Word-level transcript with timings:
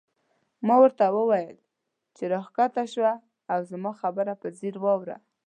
ما 0.67 0.75
ورته 0.83 1.03
وویل 1.15 1.57
چې 2.15 2.23
راکښته 2.33 2.83
شه 2.93 3.09
او 3.53 3.59
زما 3.71 3.91
خبره 4.01 4.33
په 4.41 4.47
ځیر 4.57 4.75
واوره. 4.83 5.17